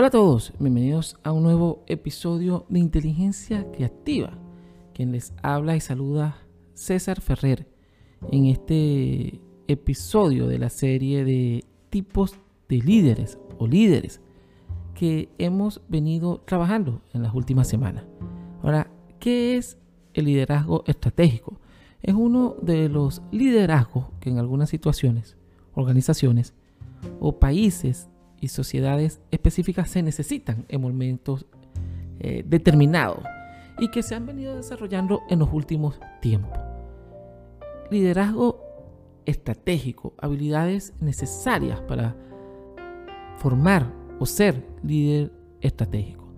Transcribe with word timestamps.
Hola 0.00 0.06
a 0.06 0.12
todos, 0.12 0.54
bienvenidos 0.58 1.18
a 1.24 1.30
un 1.30 1.42
nuevo 1.42 1.84
episodio 1.86 2.64
de 2.70 2.78
Inteligencia 2.78 3.70
Creativa. 3.70 4.32
Quien 4.94 5.12
les 5.12 5.34
habla 5.42 5.76
y 5.76 5.80
saluda 5.80 6.38
César 6.72 7.20
Ferrer 7.20 7.68
en 8.32 8.46
este 8.46 9.42
episodio 9.68 10.46
de 10.46 10.58
la 10.58 10.70
serie 10.70 11.22
de 11.26 11.66
tipos 11.90 12.36
de 12.70 12.78
líderes 12.78 13.38
o 13.58 13.66
líderes 13.66 14.22
que 14.94 15.28
hemos 15.36 15.82
venido 15.86 16.40
trabajando 16.46 17.02
en 17.12 17.22
las 17.22 17.34
últimas 17.34 17.68
semanas. 17.68 18.04
Ahora, 18.62 18.90
¿qué 19.18 19.58
es 19.58 19.76
el 20.14 20.24
liderazgo 20.24 20.82
estratégico? 20.86 21.60
Es 22.00 22.14
uno 22.14 22.56
de 22.62 22.88
los 22.88 23.20
liderazgos 23.32 24.06
que 24.18 24.30
en 24.30 24.38
algunas 24.38 24.70
situaciones, 24.70 25.36
organizaciones 25.74 26.54
o 27.20 27.38
países 27.38 28.08
y 28.40 28.48
sociedades 28.48 29.20
específicas 29.30 29.90
se 29.90 30.02
necesitan 30.02 30.64
en 30.68 30.80
momentos 30.80 31.46
eh, 32.18 32.44
determinados 32.46 33.24
y 33.78 33.90
que 33.90 34.02
se 34.02 34.14
han 34.14 34.26
venido 34.26 34.56
desarrollando 34.56 35.22
en 35.28 35.38
los 35.38 35.52
últimos 35.52 35.98
tiempos. 36.20 36.58
Liderazgo 37.90 38.62
estratégico, 39.26 40.14
habilidades 40.18 40.92
necesarias 41.00 41.80
para 41.82 42.16
formar 43.38 43.92
o 44.18 44.26
ser 44.26 44.66
líder 44.82 45.32
estratégico. 45.60 46.28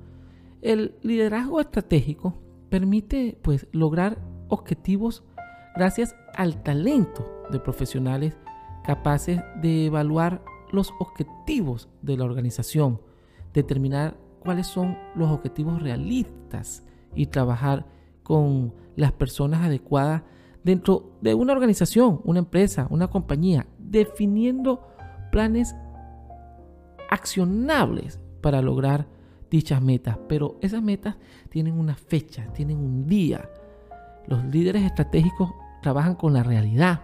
El 0.60 0.96
liderazgo 1.02 1.60
estratégico 1.60 2.38
permite 2.68 3.38
pues 3.42 3.66
lograr 3.72 4.18
objetivos 4.48 5.24
gracias 5.74 6.14
al 6.34 6.62
talento 6.62 7.28
de 7.50 7.58
profesionales 7.58 8.36
capaces 8.84 9.40
de 9.60 9.86
evaluar 9.86 10.42
los 10.72 10.92
objetivos 10.98 11.88
de 12.02 12.16
la 12.16 12.24
organización, 12.24 13.00
determinar 13.52 14.16
cuáles 14.40 14.66
son 14.66 14.98
los 15.14 15.30
objetivos 15.30 15.82
realistas 15.82 16.84
y 17.14 17.26
trabajar 17.26 17.86
con 18.22 18.74
las 18.96 19.12
personas 19.12 19.64
adecuadas 19.64 20.22
dentro 20.64 21.12
de 21.20 21.34
una 21.34 21.52
organización, 21.52 22.20
una 22.24 22.40
empresa, 22.40 22.86
una 22.90 23.08
compañía, 23.08 23.66
definiendo 23.78 24.88
planes 25.30 25.74
accionables 27.10 28.20
para 28.40 28.62
lograr 28.62 29.06
dichas 29.50 29.82
metas. 29.82 30.18
Pero 30.28 30.58
esas 30.60 30.82
metas 30.82 31.16
tienen 31.50 31.78
una 31.78 31.94
fecha, 31.94 32.46
tienen 32.52 32.78
un 32.78 33.06
día. 33.06 33.48
Los 34.26 34.44
líderes 34.44 34.82
estratégicos 34.84 35.52
trabajan 35.82 36.14
con 36.14 36.32
la 36.32 36.42
realidad, 36.42 37.02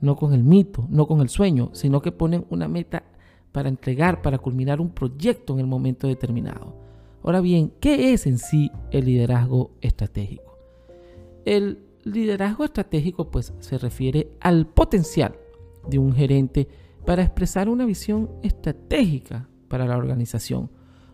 no 0.00 0.16
con 0.16 0.32
el 0.34 0.44
mito, 0.44 0.86
no 0.90 1.06
con 1.06 1.20
el 1.20 1.28
sueño, 1.28 1.70
sino 1.72 2.02
que 2.02 2.12
ponen 2.12 2.46
una 2.50 2.68
meta 2.68 3.04
para 3.52 3.68
entregar, 3.68 4.20
para 4.22 4.38
culminar 4.38 4.80
un 4.80 4.90
proyecto 4.90 5.54
en 5.54 5.60
el 5.60 5.66
momento 5.66 6.08
determinado. 6.08 6.74
Ahora 7.22 7.40
bien, 7.40 7.72
¿qué 7.80 8.12
es 8.12 8.26
en 8.26 8.38
sí 8.38 8.70
el 8.90 9.06
liderazgo 9.06 9.70
estratégico? 9.80 10.58
El 11.44 11.78
liderazgo 12.04 12.64
estratégico 12.64 13.30
pues 13.30 13.54
se 13.60 13.78
refiere 13.78 14.32
al 14.40 14.66
potencial 14.66 15.36
de 15.88 15.98
un 15.98 16.12
gerente 16.12 16.68
para 17.04 17.22
expresar 17.22 17.68
una 17.68 17.86
visión 17.86 18.30
estratégica 18.42 19.48
para 19.68 19.86
la 19.86 19.96
organización 19.96 20.70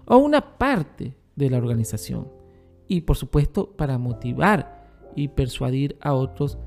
o 0.06 0.16
una 0.16 0.58
parte 0.58 1.14
de 1.36 1.50
la 1.50 1.58
organización 1.58 2.28
y 2.88 3.02
por 3.02 3.16
supuesto 3.16 3.70
para 3.76 3.98
motivar 3.98 4.88
y 5.14 5.28
persuadir 5.28 5.96
a 6.00 6.12
otros 6.12 6.58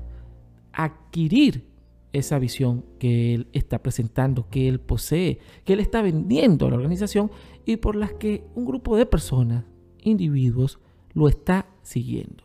a 0.72 0.84
adquirir 0.84 1.73
esa 2.14 2.38
visión 2.38 2.84
que 2.98 3.34
él 3.34 3.48
está 3.52 3.82
presentando, 3.82 4.48
que 4.48 4.68
él 4.68 4.80
posee, 4.80 5.38
que 5.64 5.74
él 5.74 5.80
está 5.80 6.00
vendiendo 6.00 6.66
a 6.66 6.70
la 6.70 6.76
organización 6.76 7.30
y 7.66 7.76
por 7.76 7.96
las 7.96 8.12
que 8.14 8.44
un 8.54 8.64
grupo 8.64 8.96
de 8.96 9.04
personas, 9.04 9.64
individuos, 10.00 10.78
lo 11.12 11.28
está 11.28 11.66
siguiendo. 11.82 12.44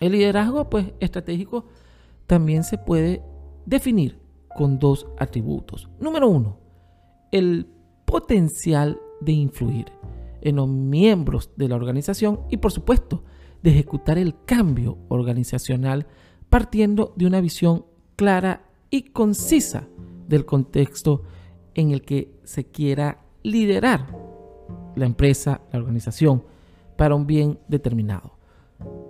El 0.00 0.12
liderazgo 0.12 0.70
pues, 0.70 0.92
estratégico 0.98 1.66
también 2.26 2.64
se 2.64 2.78
puede 2.78 3.22
definir 3.66 4.18
con 4.56 4.78
dos 4.78 5.06
atributos. 5.18 5.88
Número 6.00 6.28
uno, 6.28 6.58
el 7.32 7.66
potencial 8.06 8.98
de 9.20 9.32
influir 9.32 9.86
en 10.40 10.56
los 10.56 10.68
miembros 10.68 11.50
de 11.56 11.68
la 11.68 11.76
organización 11.76 12.40
y 12.48 12.56
por 12.56 12.72
supuesto 12.72 13.24
de 13.62 13.70
ejecutar 13.70 14.16
el 14.16 14.34
cambio 14.46 14.96
organizacional 15.08 16.06
partiendo 16.48 17.12
de 17.16 17.26
una 17.26 17.42
visión 17.42 17.84
clara 18.16 18.69
y 18.90 19.02
concisa 19.02 19.88
del 20.28 20.44
contexto 20.44 21.22
en 21.74 21.92
el 21.92 22.02
que 22.02 22.32
se 22.44 22.64
quiera 22.64 23.24
liderar 23.42 24.16
la 24.96 25.06
empresa, 25.06 25.62
la 25.72 25.78
organización, 25.78 26.44
para 26.96 27.14
un 27.14 27.26
bien 27.26 27.58
determinado. 27.68 28.36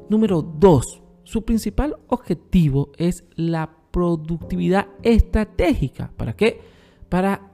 Número 0.09 0.43
dos, 0.43 1.03
su 1.25 1.45
principal 1.45 1.97
objetivo 2.09 2.93
es 2.97 3.25
la 3.35 3.71
productividad 3.91 4.89
estratégica. 5.03 6.13
¿Para 6.17 6.35
qué? 6.35 6.61
Para 7.09 7.51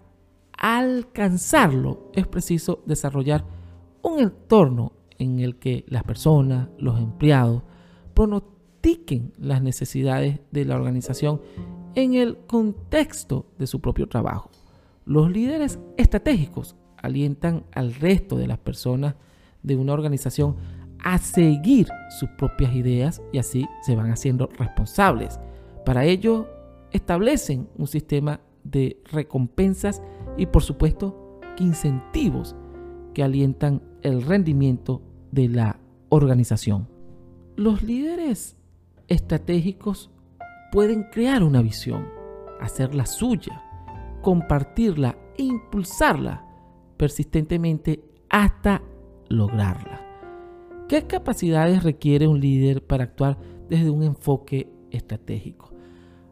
alcanzarlo 0.58 2.10
es 2.14 2.26
preciso 2.26 2.82
desarrollar 2.86 3.44
un 4.02 4.20
entorno 4.20 4.92
en 5.18 5.40
el 5.40 5.56
que 5.56 5.84
las 5.88 6.04
personas, 6.04 6.68
los 6.78 6.98
empleados, 6.98 7.62
pronostiquen 8.14 9.32
las 9.38 9.62
necesidades 9.62 10.40
de 10.50 10.64
la 10.64 10.76
organización 10.76 11.40
en 11.96 12.14
el 12.14 12.36
contexto 12.46 13.46
de 13.58 13.66
su 13.66 13.80
propio 13.80 14.06
trabajo. 14.06 14.50
Los 15.06 15.30
líderes 15.30 15.80
estratégicos 15.96 16.76
alientan 16.98 17.64
al 17.72 17.94
resto 17.94 18.36
de 18.36 18.46
las 18.46 18.58
personas 18.58 19.16
de 19.62 19.76
una 19.76 19.94
organización 19.94 20.56
a 21.02 21.18
seguir 21.18 21.88
sus 22.18 22.28
propias 22.36 22.74
ideas 22.74 23.22
y 23.32 23.38
así 23.38 23.66
se 23.82 23.96
van 23.96 24.10
haciendo 24.10 24.48
responsables. 24.58 25.40
Para 25.84 26.04
ello, 26.04 26.48
establecen 26.92 27.68
un 27.76 27.86
sistema 27.86 28.40
de 28.62 29.00
recompensas 29.10 30.02
y 30.36 30.46
por 30.46 30.62
supuesto 30.62 31.40
incentivos 31.58 32.54
que 33.14 33.22
alientan 33.22 33.82
el 34.02 34.22
rendimiento 34.22 35.00
de 35.32 35.48
la 35.48 35.80
organización. 36.10 36.88
Los 37.56 37.82
líderes 37.82 38.56
estratégicos 39.08 40.10
pueden 40.72 41.04
crear 41.04 41.42
una 41.42 41.62
visión, 41.62 42.08
hacerla 42.60 43.06
suya, 43.06 43.62
compartirla 44.22 45.16
e 45.36 45.44
impulsarla 45.44 46.44
persistentemente 46.96 48.02
hasta 48.28 48.82
lograrla. 49.28 50.02
¿Qué 50.88 51.06
capacidades 51.06 51.82
requiere 51.82 52.28
un 52.28 52.40
líder 52.40 52.84
para 52.84 53.04
actuar 53.04 53.38
desde 53.68 53.90
un 53.90 54.02
enfoque 54.02 54.72
estratégico? 54.90 55.72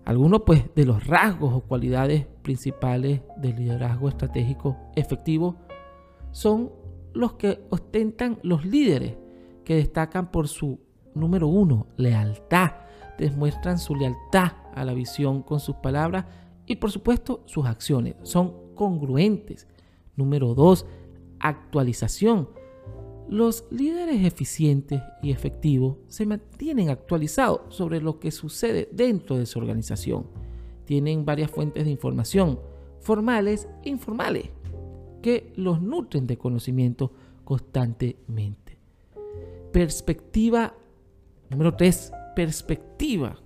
Algunos 0.05 0.43
pues 0.45 0.65
de 0.75 0.84
los 0.84 1.06
rasgos 1.06 1.55
o 1.55 1.61
cualidades 1.61 2.27
principales 2.43 3.22
del 3.37 3.56
liderazgo 3.56 4.09
estratégico 4.09 4.77
efectivo 4.95 5.56
son 6.31 6.71
los 7.15 7.34
que 7.34 7.65
ostentan 7.71 8.39
los 8.43 8.65
líderes 8.65 9.16
que 9.65 9.77
destacan 9.77 10.31
por 10.31 10.49
su 10.49 10.78
número 11.15 11.49
uno, 11.49 11.87
lealtad, 11.97 12.72
demuestran 13.19 13.79
su 13.79 13.95
lealtad 13.95 14.53
a 14.75 14.85
la 14.85 14.95
visión 14.95 15.43
con 15.43 15.61
sus 15.61 15.77
palabras 15.77 16.27
y 16.67 16.77
por 16.77 16.91
supuesto 16.91 17.43
sus 17.47 17.67
acciones. 17.67 18.17
Son 18.23 18.75
congruentes. 18.75 19.67
Número 20.17 20.55
dos, 20.55 20.87
actualización. 21.41 22.49
Los 23.29 23.65
líderes 23.71 24.25
eficientes 24.25 25.01
y 25.23 25.31
efectivos 25.31 25.97
se 26.09 26.27
mantienen 26.27 26.91
actualizados 26.91 27.75
sobre 27.75 28.01
lo 28.01 28.19
que 28.19 28.31
sucede 28.31 28.89
dentro 28.93 29.37
de 29.37 29.47
su 29.47 29.59
organización. 29.59 30.27
Tienen 30.85 31.25
varias 31.25 31.51
fuentes 31.51 31.84
de 31.84 31.91
información, 31.91 32.60
formales 33.01 33.69
e 33.83 33.89
informales, 33.89 34.51
que 35.22 35.53
los 35.57 35.81
nutren 35.81 36.27
de 36.27 36.37
conocimiento 36.37 37.13
constantemente. 37.45 38.78
Perspectiva 39.72 40.75
número 41.51 41.75
3 41.75 42.13
perspectiva. 42.34 43.39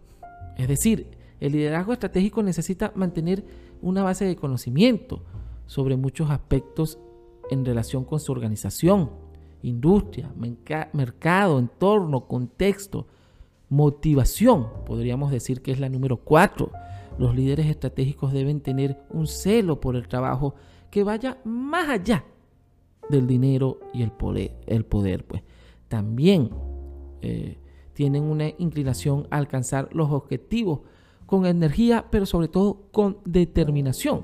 Es 0.57 0.69
decir, 0.69 1.09
el 1.41 1.53
liderazgo 1.53 1.93
estratégico 1.93 2.43
necesita 2.43 2.93
mantener 2.95 3.45
una 3.81 4.03
base 4.03 4.25
de 4.25 4.37
conocimiento 4.37 5.23
sobre 5.67 5.97
muchos 5.97 6.31
aspectos 6.31 6.99
en 7.51 7.65
relación 7.65 8.05
con 8.05 8.21
su 8.21 8.33
organización, 8.33 9.11
industria, 9.63 10.33
mercado, 10.93 11.59
entorno, 11.59 12.27
contexto, 12.27 13.07
motivación, 13.69 14.69
podríamos 14.87 15.31
decir 15.31 15.63
que 15.63 15.73
es 15.73 15.81
la 15.81 15.89
número 15.89 16.17
cuatro. 16.19 16.71
Los 17.19 17.35
líderes 17.35 17.67
estratégicos 17.67 18.33
deben 18.33 18.61
tener 18.61 18.99
un 19.11 19.27
celo 19.27 19.81
por 19.81 19.97
el 19.97 20.09
trabajo 20.09 20.55
que 20.91 21.05
vaya 21.05 21.39
más 21.45 21.89
allá 21.89 22.25
del 23.11 23.27
dinero 23.27 23.81
y 23.93 24.03
el 24.03 24.13
poder. 24.13 24.57
El 24.67 24.85
poder 24.85 25.27
pues. 25.27 25.43
También 25.89 26.51
eh, 27.21 27.59
tienen 27.99 28.23
una 28.23 28.51
inclinación 28.59 29.27
a 29.29 29.39
alcanzar 29.39 29.89
los 29.93 30.13
objetivos 30.13 30.83
con 31.27 31.47
energía, 31.47 32.07
pero 32.13 32.27
sobre 32.27 32.47
todo 32.47 32.83
con 32.93 33.19
determinación, 33.25 34.23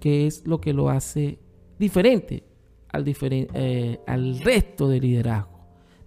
que 0.00 0.26
es 0.26 0.44
lo 0.44 0.60
que 0.60 0.72
lo 0.72 0.88
hace 0.88 1.38
diferente 1.78 2.42
al, 2.88 3.04
eh, 3.06 4.00
resto 4.42 4.88
de 4.88 4.98
liderazgo. 4.98 5.52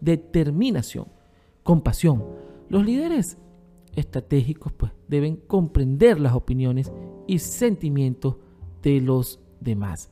Determinación, 0.01 1.07
compasión. 1.63 2.21
Los 2.67 2.85
líderes 2.85 3.37
estratégicos 3.95 4.73
pues, 4.73 4.91
deben 5.07 5.37
comprender 5.37 6.19
las 6.19 6.33
opiniones 6.33 6.91
y 7.27 7.39
sentimientos 7.39 8.35
de 8.83 8.99
los 8.99 9.39
demás. 9.61 10.11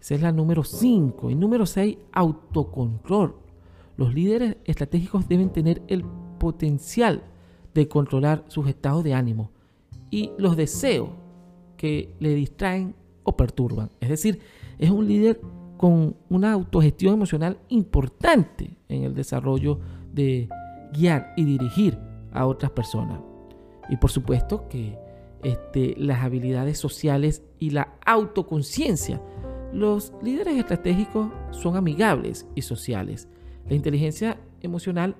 Esa 0.00 0.16
es 0.16 0.20
la 0.20 0.32
número 0.32 0.64
5. 0.64 1.30
Y 1.30 1.36
número 1.36 1.64
6, 1.64 1.96
autocontrol. 2.10 3.36
Los 3.96 4.12
líderes 4.12 4.56
estratégicos 4.64 5.28
deben 5.28 5.50
tener 5.50 5.80
el 5.86 6.04
potencial 6.44 7.22
de 7.72 7.88
controlar 7.88 8.44
sus 8.48 8.68
estados 8.68 9.02
de 9.02 9.14
ánimo 9.14 9.50
y 10.10 10.30
los 10.36 10.58
deseos 10.58 11.08
que 11.78 12.14
le 12.20 12.34
distraen 12.34 12.94
o 13.22 13.34
perturban. 13.34 13.90
Es 13.98 14.10
decir, 14.10 14.40
es 14.78 14.90
un 14.90 15.08
líder 15.08 15.40
con 15.78 16.14
una 16.28 16.52
autogestión 16.52 17.14
emocional 17.14 17.56
importante 17.70 18.76
en 18.90 19.04
el 19.04 19.14
desarrollo 19.14 19.80
de 20.12 20.50
guiar 20.92 21.32
y 21.34 21.44
dirigir 21.44 21.98
a 22.30 22.44
otras 22.46 22.70
personas. 22.72 23.20
Y 23.88 23.96
por 23.96 24.10
supuesto 24.10 24.68
que 24.68 24.98
este, 25.42 25.94
las 25.96 26.22
habilidades 26.22 26.76
sociales 26.76 27.42
y 27.58 27.70
la 27.70 27.94
autoconciencia. 28.04 29.22
Los 29.72 30.12
líderes 30.22 30.58
estratégicos 30.58 31.32
son 31.52 31.78
amigables 31.78 32.46
y 32.54 32.60
sociales. 32.60 33.28
La 33.66 33.74
inteligencia 33.74 34.36
emocional 34.60 35.16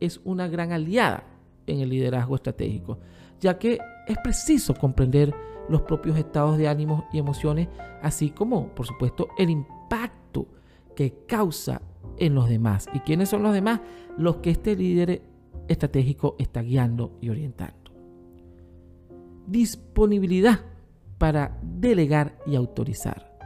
es 0.00 0.20
una 0.24 0.48
gran 0.48 0.72
aliada 0.72 1.24
en 1.66 1.80
el 1.80 1.90
liderazgo 1.90 2.36
estratégico, 2.36 2.98
ya 3.40 3.58
que 3.58 3.78
es 4.06 4.16
preciso 4.22 4.74
comprender 4.74 5.34
los 5.68 5.82
propios 5.82 6.16
estados 6.16 6.58
de 6.58 6.68
ánimo 6.68 7.06
y 7.12 7.18
emociones, 7.18 7.68
así 8.02 8.30
como, 8.30 8.68
por 8.74 8.86
supuesto, 8.86 9.28
el 9.36 9.50
impacto 9.50 10.46
que 10.94 11.24
causa 11.26 11.82
en 12.18 12.34
los 12.34 12.48
demás. 12.48 12.88
¿Y 12.92 13.00
quiénes 13.00 13.28
son 13.28 13.42
los 13.42 13.52
demás? 13.52 13.80
Los 14.16 14.36
que 14.36 14.50
este 14.50 14.76
líder 14.76 15.22
estratégico 15.68 16.36
está 16.38 16.62
guiando 16.62 17.18
y 17.20 17.28
orientando. 17.30 17.92
Disponibilidad 19.46 20.60
para 21.18 21.58
delegar 21.62 22.38
y 22.46 22.56
autorizar. 22.56 23.36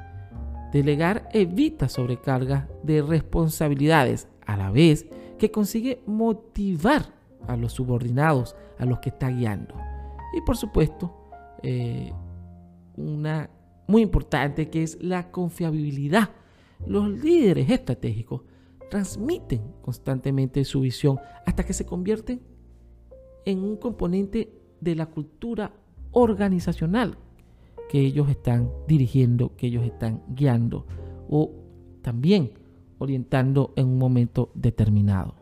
Delegar 0.72 1.28
evita 1.32 1.88
sobrecarga 1.88 2.68
de 2.82 3.02
responsabilidades 3.02 4.28
a 4.50 4.56
la 4.56 4.70
vez 4.70 5.06
que 5.38 5.50
consigue 5.50 6.02
motivar 6.06 7.14
a 7.46 7.56
los 7.56 7.72
subordinados, 7.72 8.56
a 8.78 8.84
los 8.84 8.98
que 8.98 9.10
está 9.10 9.30
guiando. 9.30 9.74
Y 10.34 10.40
por 10.42 10.56
supuesto, 10.56 11.14
eh, 11.62 12.12
una 12.96 13.48
muy 13.86 14.02
importante 14.02 14.68
que 14.68 14.82
es 14.82 14.98
la 15.00 15.30
confiabilidad. 15.30 16.30
Los 16.86 17.08
líderes 17.08 17.70
estratégicos 17.70 18.42
transmiten 18.90 19.62
constantemente 19.82 20.64
su 20.64 20.80
visión 20.80 21.18
hasta 21.46 21.64
que 21.64 21.72
se 21.72 21.86
convierten 21.86 22.40
en 23.44 23.62
un 23.62 23.76
componente 23.76 24.52
de 24.80 24.96
la 24.96 25.06
cultura 25.06 25.72
organizacional 26.10 27.18
que 27.88 28.00
ellos 28.00 28.28
están 28.28 28.70
dirigiendo, 28.88 29.54
que 29.56 29.68
ellos 29.68 29.84
están 29.84 30.22
guiando 30.28 30.86
o 31.28 31.52
también 32.02 32.59
orientando 33.00 33.72
en 33.76 33.88
un 33.88 33.98
momento 33.98 34.52
determinado. 34.54 35.34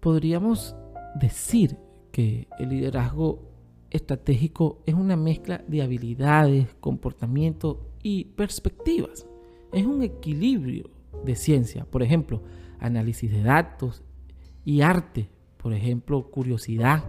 Podríamos 0.00 0.74
decir 1.20 1.76
que 2.12 2.48
el 2.58 2.70
liderazgo 2.70 3.42
estratégico 3.90 4.82
es 4.86 4.94
una 4.94 5.16
mezcla 5.16 5.62
de 5.66 5.82
habilidades, 5.82 6.74
comportamiento 6.80 7.90
y 8.02 8.24
perspectivas. 8.24 9.26
Es 9.72 9.84
un 9.84 10.02
equilibrio 10.02 10.90
de 11.24 11.34
ciencia, 11.34 11.84
por 11.84 12.02
ejemplo, 12.02 12.42
análisis 12.78 13.30
de 13.30 13.42
datos 13.42 14.04
y 14.64 14.82
arte, 14.82 15.28
por 15.56 15.72
ejemplo, 15.72 16.30
curiosidad. 16.30 17.02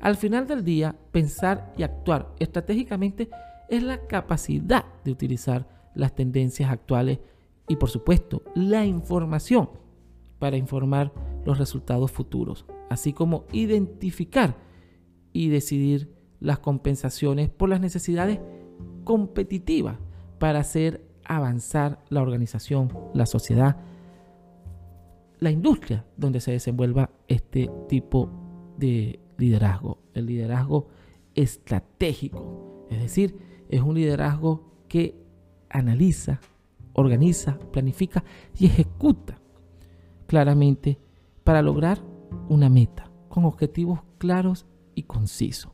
Al 0.00 0.16
final 0.16 0.48
del 0.48 0.64
día, 0.64 0.96
pensar 1.12 1.72
y 1.78 1.84
actuar 1.84 2.34
estratégicamente 2.40 3.30
es 3.68 3.84
la 3.84 4.06
capacidad 4.08 4.84
de 5.04 5.12
utilizar 5.12 5.68
las 5.94 6.14
tendencias 6.14 6.70
actuales 6.70 7.20
y, 7.68 7.76
por 7.76 7.90
supuesto, 7.90 8.42
la 8.54 8.84
información 8.84 9.70
para 10.38 10.56
informar 10.56 11.12
los 11.44 11.58
resultados 11.58 12.10
futuros, 12.10 12.66
así 12.90 13.12
como 13.12 13.44
identificar 13.52 14.56
y 15.32 15.48
decidir 15.48 16.14
las 16.40 16.58
compensaciones 16.58 17.48
por 17.48 17.68
las 17.68 17.80
necesidades 17.80 18.40
competitivas 19.04 19.98
para 20.38 20.60
hacer 20.60 21.06
avanzar 21.24 22.04
la 22.10 22.22
organización, 22.22 22.92
la 23.14 23.26
sociedad, 23.26 23.76
la 25.38 25.50
industria 25.50 26.04
donde 26.16 26.40
se 26.40 26.52
desenvuelva 26.52 27.10
este 27.28 27.70
tipo 27.88 28.30
de 28.76 29.20
liderazgo, 29.38 29.98
el 30.14 30.26
liderazgo 30.26 30.88
estratégico. 31.34 32.86
Es 32.90 33.00
decir, 33.00 33.38
es 33.68 33.80
un 33.80 33.94
liderazgo 33.94 34.70
que 34.88 35.18
analiza, 35.70 36.40
organiza, 36.94 37.58
planifica 37.72 38.24
y 38.58 38.66
ejecuta 38.66 39.38
claramente 40.26 40.98
para 41.44 41.62
lograr 41.62 42.00
una 42.48 42.68
meta 42.68 43.10
con 43.28 43.44
objetivos 43.44 44.00
claros 44.18 44.66
y 44.94 45.02
concisos. 45.02 45.72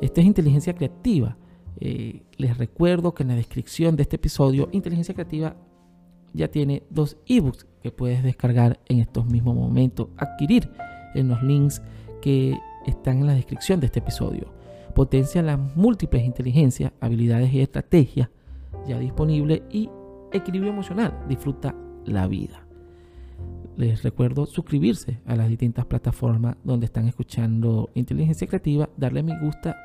Esta 0.00 0.20
es 0.20 0.26
inteligencia 0.26 0.74
creativa 0.74 1.36
eh, 1.80 2.22
les 2.36 2.58
recuerdo 2.58 3.14
que 3.14 3.22
en 3.22 3.28
la 3.28 3.36
descripción 3.36 3.94
de 3.96 4.02
este 4.02 4.16
episodio, 4.16 4.68
Inteligencia 4.72 5.14
Creativa 5.14 5.56
ya 6.32 6.48
tiene 6.48 6.82
dos 6.90 7.16
ebooks 7.26 7.66
que 7.82 7.92
puedes 7.92 8.22
descargar 8.22 8.80
en 8.86 8.98
estos 8.98 9.26
mismos 9.26 9.54
momentos, 9.54 10.08
adquirir 10.16 10.70
en 11.14 11.28
los 11.28 11.42
links 11.42 11.80
que 12.20 12.58
están 12.86 13.20
en 13.20 13.26
la 13.28 13.34
descripción 13.34 13.78
de 13.80 13.86
este 13.86 14.00
episodio. 14.00 14.52
Potencia 14.94 15.40
las 15.42 15.58
múltiples 15.76 16.24
inteligencias, 16.24 16.92
habilidades 17.00 17.52
y 17.52 17.60
estrategias 17.60 18.28
ya 18.86 18.98
disponible 18.98 19.62
y 19.70 19.88
equilibrio 20.32 20.72
emocional. 20.72 21.24
Disfruta 21.28 21.74
la 22.04 22.26
vida. 22.26 22.66
Les 23.76 24.02
recuerdo 24.02 24.46
suscribirse 24.46 25.20
a 25.24 25.36
las 25.36 25.48
distintas 25.48 25.86
plataformas 25.86 26.56
donde 26.64 26.86
están 26.86 27.06
escuchando 27.06 27.90
Inteligencia 27.94 28.48
Creativa, 28.48 28.88
darle 28.96 29.22
me 29.22 29.38
gusta 29.40 29.76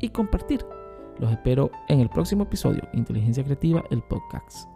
y 0.00 0.08
compartir. 0.08 0.64
Los 1.18 1.30
espero 1.30 1.70
en 1.88 2.00
el 2.00 2.08
próximo 2.08 2.44
episodio, 2.44 2.88
Inteligencia 2.94 3.44
Creativa, 3.44 3.84
el 3.90 4.02
podcast. 4.02 4.71